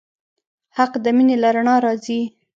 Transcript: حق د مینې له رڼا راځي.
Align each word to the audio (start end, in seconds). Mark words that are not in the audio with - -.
حق 0.77 0.93
د 1.03 1.05
مینې 1.17 1.35
له 1.43 1.49
رڼا 1.55 1.75
راځي. 1.85 2.21